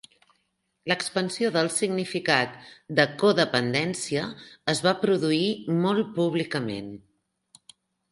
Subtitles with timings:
[0.91, 2.55] L'expansió del significat
[2.99, 4.23] de codependència
[4.75, 5.43] es va produir
[5.85, 6.89] molt públicament.